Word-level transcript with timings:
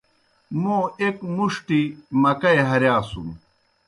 موں 0.61 0.83
ایْک 1.01 1.17
مُݜٹیْ 1.35 1.81
مکئی 2.21 2.59
ہرِیاسُن۔ 2.69 3.27